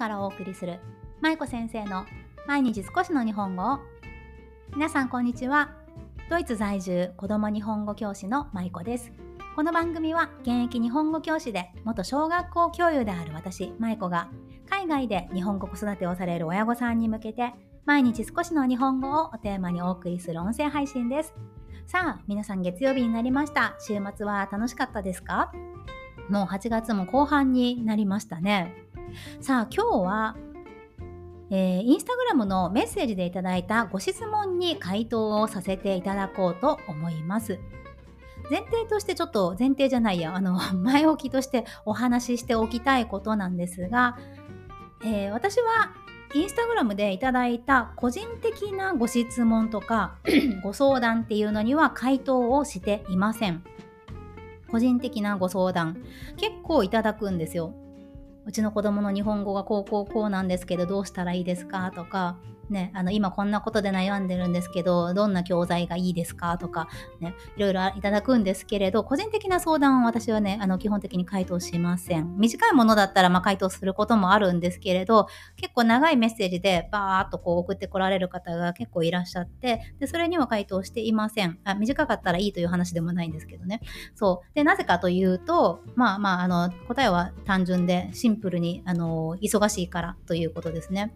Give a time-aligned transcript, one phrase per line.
[0.00, 0.80] からお送りする
[1.20, 2.06] 舞子先生の
[2.46, 3.80] 毎日少しの日本語を。
[4.74, 5.72] 皆さんこんにちは。
[6.30, 9.12] ドイツ在住子供日本語教師の舞子です。
[9.54, 14.30] この番組は現役日本語教師で元小学校教諭である私舞子が
[14.70, 17.52] 海外で日本語子育てをされる親御さんに向けて
[17.84, 21.34] 毎日少しの日本語をテーマにお送りする音声配信です。
[21.86, 23.76] さあ皆さん月曜日になりました。
[23.78, 25.52] 週末は楽しかったですか？
[26.30, 28.86] もう8月も後半になりましたね。
[29.40, 30.36] さあ今日は、
[31.50, 37.58] えー、インスタグラムのメッセージでいただいたご質問に回答をさせていただこうと思います。
[38.50, 44.18] 前提としてちょっと前提じゃないやあの 前置きとしてお話ししておきたいことなんですが、
[45.04, 45.92] えー、私は
[46.34, 50.16] インスタグラムでいただいた個人的なご質問とか
[50.62, 53.64] ご相談っていうのには回答をしていません。
[54.70, 56.04] 個人的なご相談
[56.36, 57.74] 結構いただくんですよ。
[58.50, 61.92] うちの子供の日本語がこうこうこうなんですけどどうしたらいいですか？
[61.94, 62.36] とか
[62.70, 66.88] ね、あの今こんなことで悩んでるんですけどどんな教材がいいですかとか、
[67.20, 72.36] ね、いろいろいただくんですけれど個人的な相談は私はねあの基本的に回答しません。
[72.38, 81.58] 短いものだったらまあ回答することもあるんですけれど結構長いメッセージでバーっとこう送ってこられる方が結構いらっしゃってでそれには回答していません。
[81.64, 83.80] あ短かったらいいという話でもないんですけどね。
[84.14, 84.54] そう。
[84.54, 91.14] でなぜかというとまあまああの答えは単純でシンプルにあの忙しいからということですね。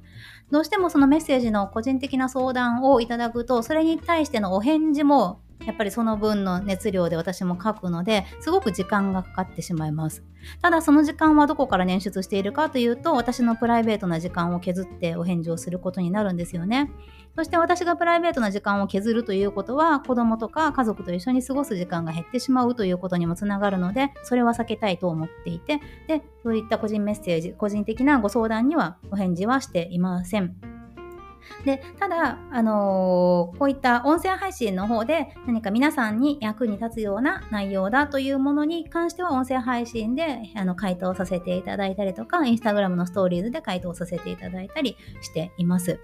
[0.50, 10.22] どうしてもそのメッセージの個人的な相談をいただくとそれに対してのお返事もやっぱりその分の熱量で私も書くのですごく時間がかかってしまいます。
[10.60, 16.90] ただその時間はどこから捻出しているかというと私のプライベートな時間を削ってお返事をすることになるんですよね。
[17.34, 30.83] そして私がプライベートな時間を削るということは子供とか家族と一緒に過ごす時間が減ってしまうということにもつながるのでそれは避けたいと思っていてでそういった個人メッセージ個人的なご相談にはお返事はしていません。
[31.64, 46.00] でただ、あのー、こういった音声配信の方で何か皆さんに役に立つような内容だというものに関しては音声配信であの回答させていただいたりとかインスタグラムのストーリーズで回答させていただいたりしています。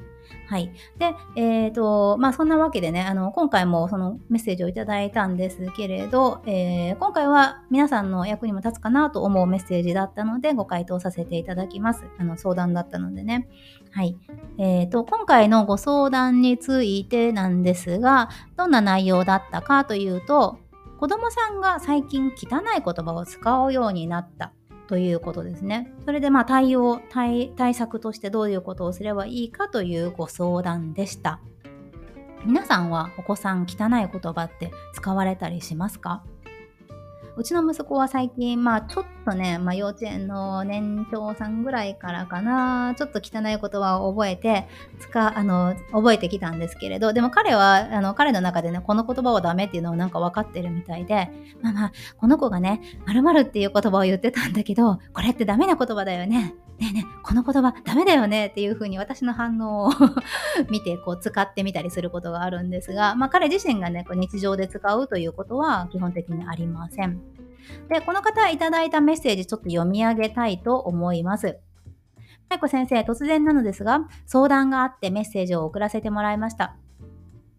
[0.46, 0.72] はい。
[0.98, 12.04] で、えっ、ー、と、まあそんなわけでね、あの、今回もそのメッセージをいただいたんですけれど、えー、今回は皆さんの役にも立つかなと思うメッセージだったのでご回答させていただきます。
[12.18, 13.48] あの、相談だったのでね。
[13.92, 14.16] はい。
[14.58, 20.58] えっ、ー、と、今回のご相談についてなんですが、どんな内容だったかというと、
[20.98, 24.52] 子供さんが最近汚い言葉を使うようになった
[24.86, 25.92] ということですね。
[26.04, 31.40] それでまあ対応対、対策としてどういうことをすればいいかというご相談でした。
[32.44, 36.22] 皆さんはお子さん汚い言葉って使われたりしますか？
[37.40, 44.68] うちの息子は最近、まあちょっとね、まあ幼稚園の年長さんぐらいからかな、ちょっと汚い言葉を覚えて、
[44.98, 51.30] 使、あの、覚えてきたんですけれど、でも彼は、あの、彼の中でね、この言葉はダメっていうのをなんか分かってるみたいで、
[51.62, 56.54] まあまあ、この子がね、〇〇っていう言葉を言ってたんだけど、これってダメな言葉だよね。
[56.80, 59.90] ねえねえ、この言葉ダメだよねっていうふうに私の反応を
[60.70, 67.20] 見てこう使ってみたりすることがあるんですが、まあ、彼自身がね、こう日常で使うということは基本的にありません。
[67.90, 71.58] で、この方いただいたメッセージちょっと読み上げたいと思います。
[72.48, 76.76] はいこ先生、突然なのですが、相談があってメッセージを送らせてもらいました。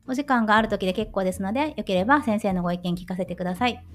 [0.07, 3.85] お時間がある時で結構ですので、よければ先生のご意見聞かせてください。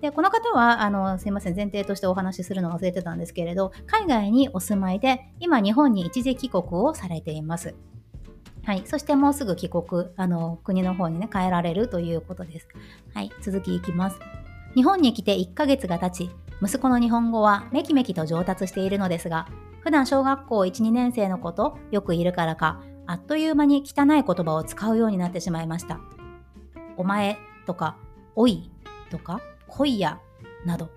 [0.00, 7.74] で、この方は、あの、すいません、前提としてお話しするの忘れてたんですけれど、海外にお住まいで、今日本に一時帰国をされています。
[8.64, 8.82] はい。
[8.84, 12.68] そしてもうすぐ帰国、あの、国の方にね、帰られるということです。
[13.14, 13.30] はい。
[13.40, 14.18] 続きいきます。
[14.74, 16.30] 日本に来て1ヶ月が経ち、
[16.62, 19.48] 息子の日本語はめきめきと上達しているのですが、
[19.80, 25.98] 普段小学校1、2年生の子とよくいるからか、あっという間に汚い言葉を使うようになってしまいました。
[26.96, 27.96] お前とか、
[28.36, 28.70] おい
[29.10, 30.20] とか、恋や
[30.64, 30.90] など。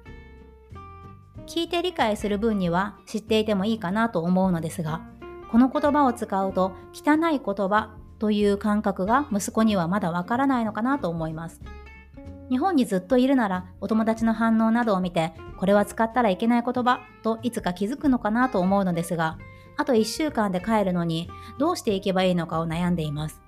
[1.48, 5.02] 聞いて理解する分には知っていてもいいかなと思うのですが
[5.52, 11.62] この言葉を使うと汚い言葉という感覚が息子にはまだわからないのかなと思います。
[12.52, 19.38] 日本にずっといるならお友達の反応などを見てこれは使ったらいけない言葉といつか気づくのかなと思うのですが
[19.78, 21.30] あと1週間で帰るのに
[21.60, 23.42] どうしていけばいいのかを悩んでいます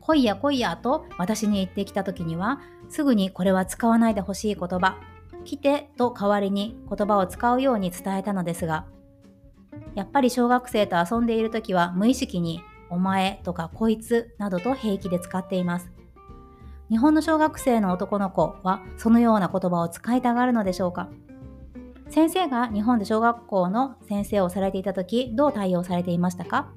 [0.00, 4.96] 来いや来いやと私に言ってきた時にはすぐにこれは使わないでほしい言葉
[5.44, 8.86] 来てと代わりに言葉を使うように伝えたのですが
[9.94, 15.90] やっぱり小学生と遊んでいる時は無意識にお前とかこいつなどと平気で使っています。
[16.88, 21.08] 日本の小学生の男の子はそのような言葉を使いたがるのでしょうか？
[22.08, 26.68] 先生が日本で小学校の先生をされていた時どう対応されていましたか？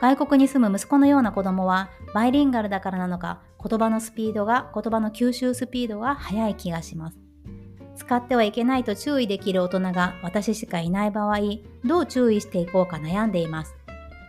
[0.00, 7.18] 外国に住む息子のような子供はバイリンガルだからなのか言葉のスピードが言葉の吸収スピードが速い気がします。
[7.96, 11.38] 使ってはいけないと注意できる大人が私しかいない場合
[11.84, 13.74] どう注意していこうか悩んでいます。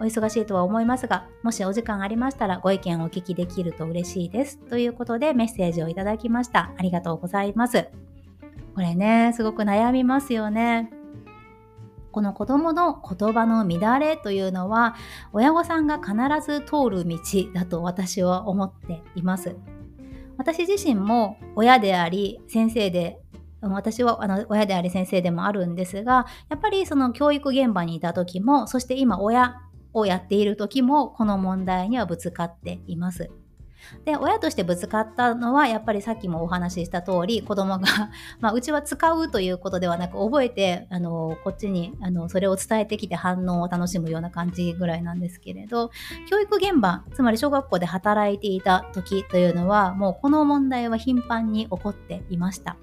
[0.01, 4.57] お忙しいとは思いますがもしお時間ありましたらご意見をお聞きできると嬉しいです。
[4.57, 6.71] ということでメッセージをいただきました。
[6.77, 7.87] ありがとうございます。
[8.73, 10.98] これねすごく悩みますよね。
[12.11, 14.95] この子供の言葉の乱れというのは
[15.33, 16.13] 親御さんが必
[16.45, 17.17] ず通る道
[17.53, 19.55] だと私は思っています。
[20.37, 23.19] 私自身も親であり先生で
[23.61, 29.61] 私はあの親であり先生でもあるんですがやっぱりその教育現場にいた時もそして今親
[29.93, 33.29] をやっている時もこの問題にはぶつかっています。
[34.05, 37.87] で親としてぶつかったのはやっぱりさっきもお話しした通り子供が
[38.39, 45.91] まあ、うちは使うということではなく覚えてあのこっちにあのそれを伝えてきて反応を楽しむような感じぐらいなんですけれど
[46.29, 52.77] 教育現場つまり小学校で働いていた時というのはもうこの問題は頻繁に起こっていました。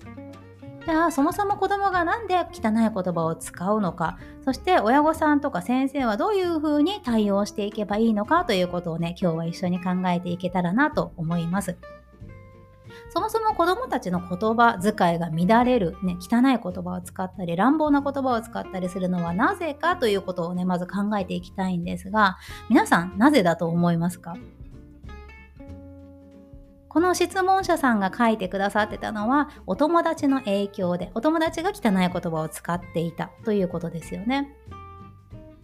[0.87, 11.77] じゃあそもそも子供が何で汚い言葉を使うのかそして親御さんとか先生はどういうふうに対応していけばいいのかということをね今日は一緒に考えていけたらなと思います。
[13.11, 22.37] そもそも子供たちの言葉遣いが乱れる、ね、汚い言葉を使ったり乱暴な言葉を使ったりするのはなぜかということをねまず考えていきたいんですが
[22.69, 24.37] 皆さんなぜだと思いますか？
[26.97, 34.51] この質問者さんが書いてくださってたのはお友達の影響でお友達が汚い言葉を使っていたということですよね。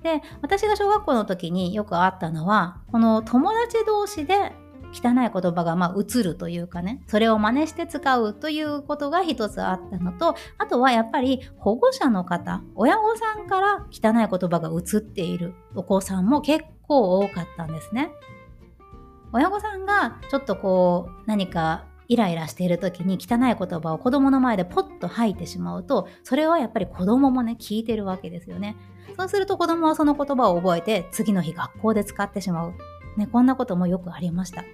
[0.02, 4.52] で私が小学校の時によくあったのはこの友達同士で
[4.92, 18.10] 汚い言葉がまあ映るというかねそれを真似して使うということが一つあったのとあとはやっぱり保護者の方親御さんから汚い言葉が映っているお子さんも結構多かったんですね。
[19.32, 28.76] 親御さんがちょっとこう何かイライラしている時に汚い言葉を子供の前でポッと吐いてしまうとそれはやっぱり子供もね聞いてるわけですよね。
[29.18, 32.74] そうすると子供はその言葉を覚えて次の日学校で使ってしまう、
[33.16, 34.64] ね、こんなこともよくありました。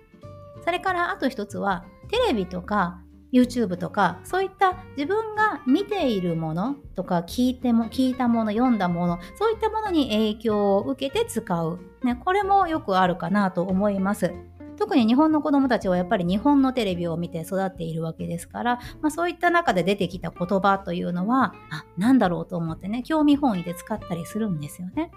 [0.64, 3.00] それからあと一つはテレビとか
[3.32, 14.32] YouTube とかそういった自分が見ているものとか聞いても聞いたもの読んだものそういったものに影響を受けて使う、ね、これもよくあるかなと思います
[14.78, 25.10] 特に日本の子どもたちはやっぱり日本のテレビを見て育っているわけですから、まあ、そういった中で出てきた言葉というのはあ何だろうと思ってね興味本位で使ったりするんですよね。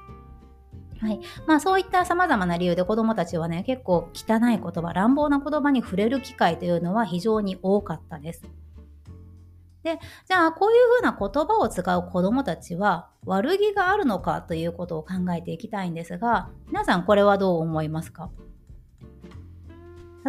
[1.02, 8.44] はいまあ、そういった様々な理由で子供たちはね結構汚い言葉乱暴な言葉に触れる機会というのは非常に多かったです。
[9.84, 18.30] でじゃあこういうふうな言葉を使う子供たちは悪気があるのかということを考えていきたいんですが皆さんこれはどう思いますか？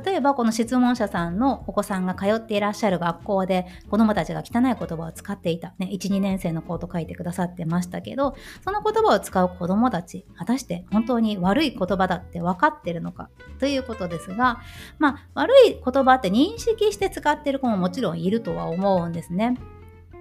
[0.05, 8.35] 例えばこの質問者さんのお子さんが通っていらっしゃる学校で子どもたちが汚い言葉を使っていた、ね、12年生の子と書いてくださってましたけど
[8.65, 13.29] その言葉を使う子どもたち果たして本当に悪い言葉だって分かってるのか？
[13.59, 14.61] ということですが、
[14.99, 19.59] まあ、悪い言葉って認識して使ってる子ももちろんいるとは思うんですね。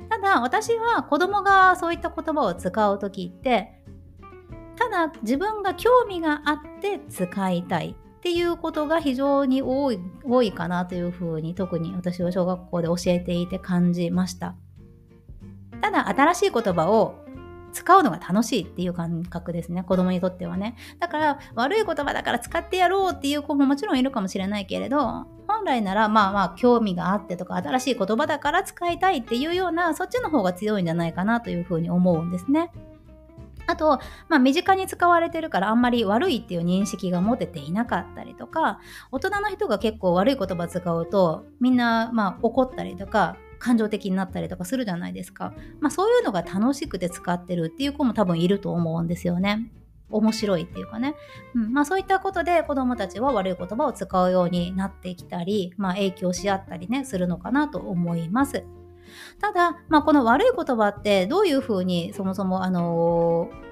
[0.10, 3.79] ただ私は子供がそういった言葉を使う時って
[4.75, 7.96] ただ自分が興味があって使いたい。
[8.22, 14.54] っていうことが非常に多い多いかなというふうに特に私は小学校で教えていて感じました。
[15.82, 17.16] ただ新しい言葉を
[17.74, 32.72] 使うのが楽しいっていう感覚ですね子供にとってはねだから悪い言葉だから使ってやろうっていう子ももちろんいるかもしれないけれど本来ならまあまあ興味があってとか新しい言葉だから使いたいっていうようなそっちの方が強いんじゃないかなというふうに思うんですね。
[33.68, 34.00] あと、
[34.30, 38.80] まあ、身近に使われてるからあんまり悪いっていう認識が持てていなかったりとか
[39.12, 49.72] 大人の人が結構悪い言葉使うとみんな、まあ、怒ったりとか感情的になったりとかするじゃないですか、まあ、そういうのが楽しくて使ってるっていう子も多分いると思うんですよね。
[50.10, 51.15] 面白いっていうかね、
[51.56, 58.65] うんまあ、そういったことで子どもたちは悪い言葉を使うようになってきたり、まあ、影響し合ったりねするのかなと思います。
[59.39, 63.72] ただ、まあ、この悪い言葉ってどういうふうにそもそも、あのー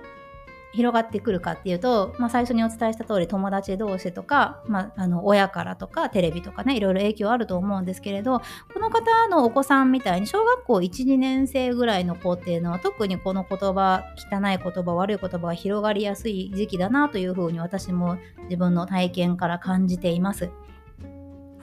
[0.71, 8.39] 広がってくるかっていうと、まあ、最初にお伝えした通り友達同士とか、まあ、あの親からとかテレビとかねいろいろ影響あると思うんですけれど
[8.73, 20.51] この方のお子さんみたいに小学校12年生ぐらいの子っていうのは特にこの言葉汚い言葉悪い言葉が広がりやすい時期だなというふうに私も自分の体験から感じています。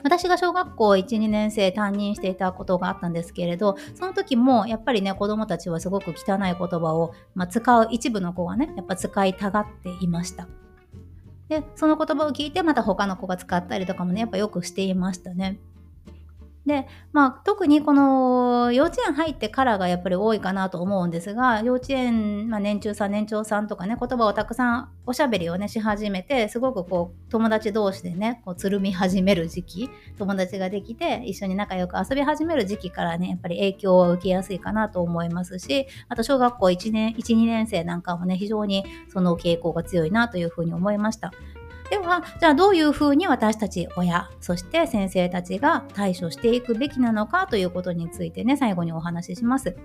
[0.07, 10.47] 私が小学校1、2年生担任していたことがあったんですけれど、その時もやっぱりね、子供たちはすごく汚い言葉を、まあ、使う一部の子はね、やっぱ使いたがっていました。
[11.49, 15.59] で、その言葉を聞いてまた他の子が使ったりとかもね、やっぱよくしていましたね。
[16.67, 41.31] で、まあ、特にこの幼稚園入ってからがやっぱり多いかなと思うんですが、幼稚園、まあ、年中さん、年長さんとかね、言葉をたくさんおしゃべりをね、し始めて、すごくこう、友達同士でね、こう、つるみ始める時期、友達ができて、一緒に仲良く遊び始める時期からね、やっぱり影響を受けやすいかなと思いますし、あと小学校1年、1、2年生なんかもね、非常にその傾向が強いなというふうに思いました。
[41.89, 49.75] では、じゃあどういうふうに私たち親、そして先生たちが対処していくべきなのかということについてね、最後にお話しします。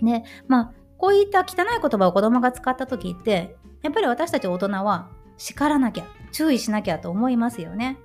[0.00, 7.98] ね、まあ、こういった汚い言葉を子供が使った時って、やっぱり私たち大人は叱らなきゃ、注意しなきゃと思いますよね。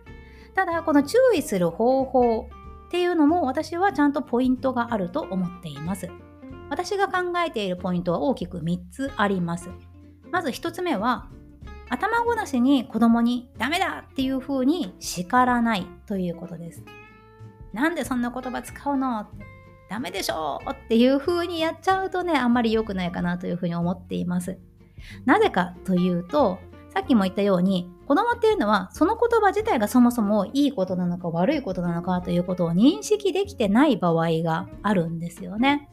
[0.56, 2.50] ただ、この注意する方法
[2.88, 6.10] っていうのも私はちゃんとポイントがあると思っています。
[6.70, 9.70] 私が考えているポイントは大きく3つあります。
[10.32, 11.30] まず1つ目は、
[11.90, 16.84] 頭ごなしに子供にダメだっていう風に叱らないということです。
[17.74, 19.28] なんでそんな言葉使うの？
[19.90, 24.60] ダメでしょっていう風にやっちゃうとね、あんまり良くないかなという風に思っています。
[25.26, 26.60] なぜかというと、
[26.94, 35.90] さっきも言ったように、子供っていうのはその言葉自体がそもそもいいことなのか悪いことなのかということを認識できてない場合があるんですよね。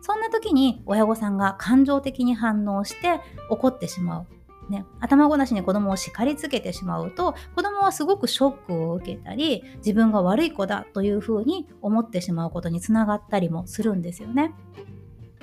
[0.00, 4.26] そんな時に親御さんが感情的に反応して怒ってしまう。
[4.68, 14.54] ね、頭ごなしに子供を叱りつけてしまうと子供はすごくショックを受けたり自分が悪い子だというふうに思ってしまうことにつながったりもするんですよね。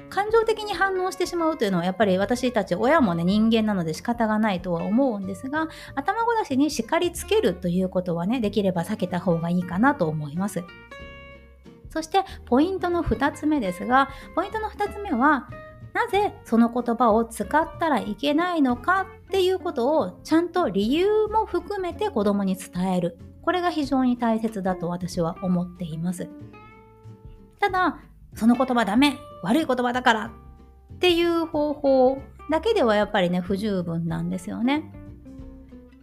[0.10, 10.64] 感情的に反応してしまうというのはやっぱり私たち親もね人間なので仕方がないとは思うんですが頭ごなしに叱りつけるということはねできれば避けた方がいいかなと思います。
[11.90, 15.48] そしてポイントの2つ目ですがポイントの2つ目は
[15.94, 23.20] なぜその言葉を使ったらいけないのかっていうことをちゃんと理由も含めて子供に伝える。
[23.44, 26.30] これが非常に大切だと私は思っています。
[27.60, 28.00] ただ、
[28.36, 30.26] その言葉ダメ悪い言葉だから
[30.96, 32.18] っていう方法
[32.50, 34.92] だけではやっぱりね、不十分なんですよね。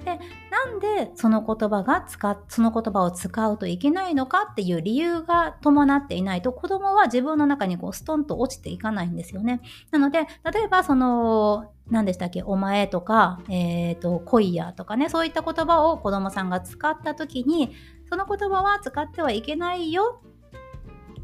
[0.04, 0.19] で、
[0.50, 9.61] なんでその言葉が使その言葉を使うといけないのかっていう理由が伴っていないと子供は自分の中にこうストンと落ちていかないんですよね。
[9.90, 17.73] なので、例えばその、何でしたっけ、お前とか、えっ、ー、と、恋やとかね、そういった言葉を子供さんが使った時に、
[18.09, 20.21] その言葉は使ってはいけないよ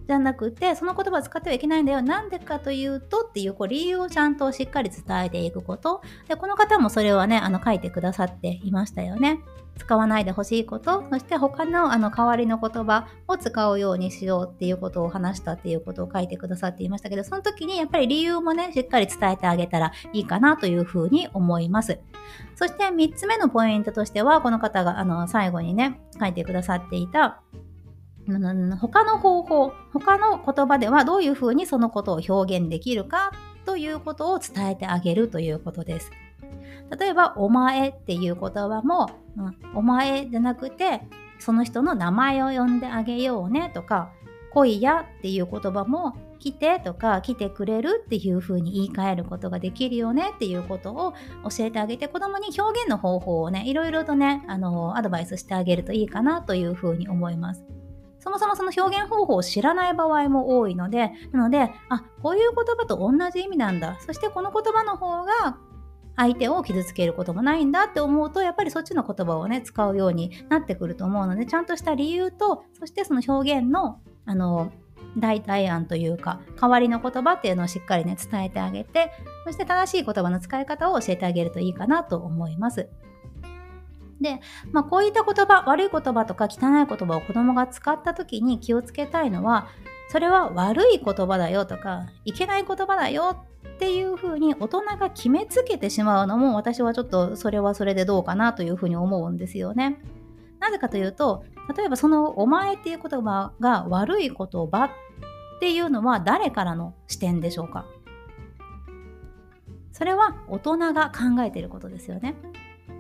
[0.06, 2.02] じゃなくて、その言葉を使ってはいけないんだよ。
[2.02, 6.02] なんでかというとっていうこう理由をちゃんとしっかり伝えていくこと。
[6.28, 9.42] で、この方もそれはね、あの書いてくださっていましたよね。
[9.78, 21.98] 使わないでほしいこと、そして他のあの代わりの言葉を使うようにしようっていうことを話したっていうことを書いてくださっていましたけど、その時にやっぱり理由もね、しっかり伝えてあげたらいいかなというふうに思います。
[22.54, 27.42] そして3つ目のポイントとしては、この方があの最後にね、書いてくださっていた、
[28.26, 33.32] 他の方法、他の言葉ではどういうふうにそのことを表現できるか
[33.64, 36.10] ということを伝えてあげるということです。
[36.98, 39.10] 例えば、お前っていう言葉も、
[39.74, 41.02] お前じゃなくて、
[41.38, 44.10] その人の名前を呼んであげようねとか、
[44.50, 51.12] 恋やっていう言葉も来てとか来てくれるっていう風に言い換えることができるよねっていうことを
[51.50, 57.75] 教えてあげて子供に表現の方法をねいろいろとねあのアドバイスしてあげるといいかなという風に思います。
[58.26, 63.98] そもそもその表現方法を知らない場合も多いので、なので、あ、こういう言葉と同じ意味なんだ。
[64.00, 65.58] そしてこの言葉の方が
[66.16, 74.72] 相手を傷つけることもないんだって思うと、やっぱりそっちの言葉をね、使うようになってくると思うので、ちゃんとした理由と、そしてその表現の、あの、
[75.16, 79.12] 代替案というか、代わりの言葉っていうのをしっかりね、伝えてあげて、
[79.44, 82.88] そして正しい言葉の使い方を教えてあげるといいかなと思います。
[84.20, 84.40] で、
[84.72, 89.68] まあ、こういった言葉、悪い言葉とか汚い言葉を子供が使った時に気をつけたいのは、
[90.08, 93.44] それは悪い言葉だよとか、いけない言葉だよ
[93.74, 100.00] っていうふうに大人が決めつけてしまうのも私はちょっとそれはそれでどうかなというふうに思うんですよね。
[100.60, 101.44] なぜかというと、
[101.76, 107.84] 例えばそのお前っていう言葉が悪い言葉っていうのは誰からの視点でしょうか？
[109.92, 112.36] それは大人が考えていることですよね。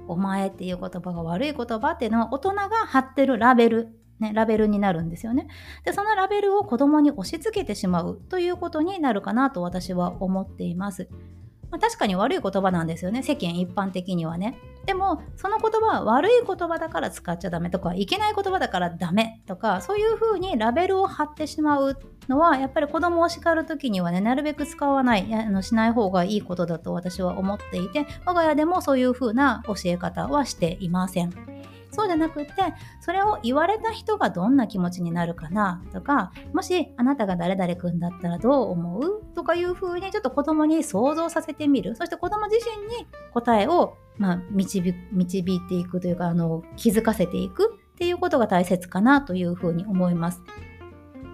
[0.08, 3.88] お前っていう言葉が悪い言葉っていうのは大人が貼ってるラベル、
[4.20, 5.48] ね、ラベルになるんですよね。
[5.84, 11.08] で、そのラベルを子供に押し付けてしまうということになるかなと私は思っています。
[11.70, 31.32] まあ、確かに悪い言葉なんですよね世間一般的にはねでもその言葉は悪い言葉だから使っちゃダメとかいけない言葉だからダメとかそういうふうにラベルを貼ってしまうのはやっぱり子供を叱る時にはねなるべく使わないあのしない方がいいことだと私は思っていて我が家でもそういうふうな教え方はしていません。
[31.96, 32.52] そうじゃなくって
[33.00, 50.42] それを言われた人がどんな気持ちになるかなとかもしあなたが誰々君だったらどう思うとかいうふうにちょっと子供に想像させてみるそして子供自身に答えを、まあ、導導いていくというかあの気づかせていくっていうことが大切かなというふうに思います。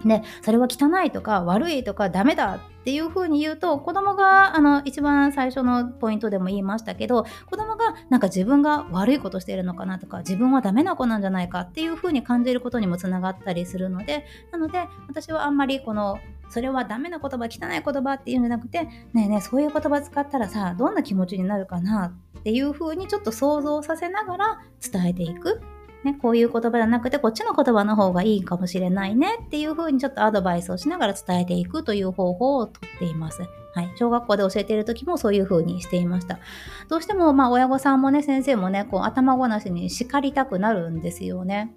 [0.05, 16.19] で、それは汚いとか悪いとかダメだっていうふうに言うと子供があの一番最初のポイントでも言いましたけど子供がなんか自分が悪いことしているのかなとか自分はダメな子なんじゃないかっていうふうに感じることにもつながったりするのでなので私はあんまりこの
[16.49, 25.61] それはダメな言葉汚い言葉っていうんじゃなくてねえねえそういう言葉使ったらさどんな気持ちになるかなっていうふうにちょっと想像させながら伝えていく。
[26.03, 33.41] ね、こういう言葉じゃなくてこっちの言葉の方がいいかもしれないねっていう風にちょっとアドバイスをしながら伝えていくという方法をとっています。
[33.73, 36.39] はい、小学校で教えている時もそういう風にしていました。
[36.89, 41.73] どうしてもまあ親御さんもね先生もねこう頭ごなしに叱りたくなるんですよね。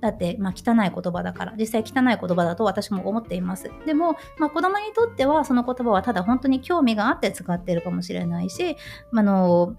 [0.00, 8.76] だって、まあ、汚い言葉だから実際汚い言葉だと私も思っていますでも、まあ、子供にとってはその言葉はただ本当に興味があって使っているかもしれないし、
[9.14, 9.74] あの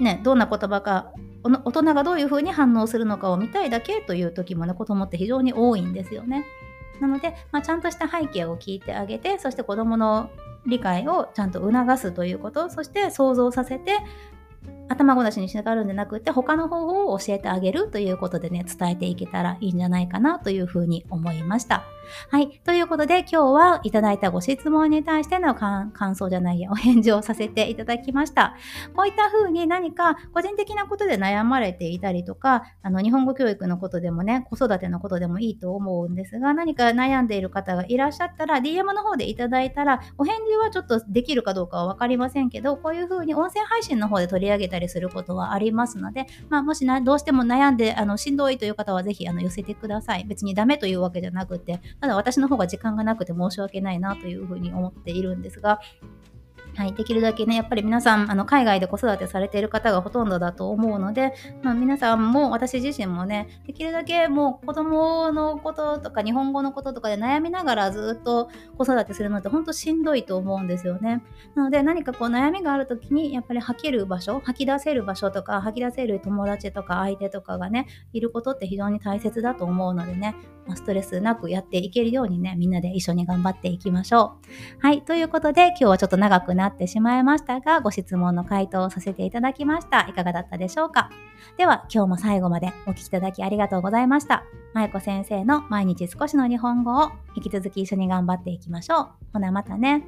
[0.00, 6.44] ね、どんな言葉か大人がどういうふうに反応するのかを見たいだけという時もね子供って非常に多いんですよね。
[7.00, 10.30] なので、まあ、ちゃんとした背景を聞いてあげてそして子供の
[10.66, 13.92] 理解をちゃんと促すということそして想像させて
[14.88, 21.84] 頭ごなしにしながるんじゃなくて他の方法を教えてあげるということでね伝えていけたらいいんじゃないかなというふうに思いました。
[22.30, 22.60] はい。
[22.64, 28.56] ということで、今日はいただいたご質問に対しての感想じゃないや、お返事をさせていただきました。
[28.94, 50.24] こういった風に何か個人的なことで悩まれていたりとか、あの、日本語教育のことでもね、子育てのことでもいいと思うんですが、何か悩んでいる方がいらっしゃったら、DM の方でいただいたら、お返事はちょっとできるかどうかはわかりませんけど、こういう風に音声配信の方で取り上げたりすることはありますので、まあ、もしな、どうしても悩んで、あの、しんどいという方はぜひ、あの、寄せてください。
[50.24, 55.80] 別にダメというわけじゃなくて、ただ私の方が時間がなくて申し訳ないなというふうに思っているんですが、
[56.76, 71.22] はい、できるだけね、やっぱり皆さん、あの海外で子育てされている方がほとんどだと思うので、まあ、皆さんも私自身もね、できるだけもう子供のこととか日本語のこととかで悩みながらずっと子育てするのって本当しんどいと思うんですよね。
[71.54, 84.36] なので何かこう悩みがある時にやっぱり吐ける場所、吐き出せる場所とか吐き出せる友達とか相手とかがね、いることって非常に大切だと思うのでね、ま、ストレスなくやっていけるようにね、みんなで一緒に頑張っていきましょ
[84.80, 84.86] う。
[84.86, 90.00] はい、ということで今日はちょっと長くなってしまいましたが、ご質問の回答をさせていただきました。
[90.08, 91.10] いかがだったでしょうか？
[91.56, 94.44] では今日も最後までお聴きいただきありがとうございました。
[94.72, 99.08] まゆこ先生の毎日少しの日本語を引き続き一緒に頑張っていきましょう。
[99.32, 100.04] ほなまたね。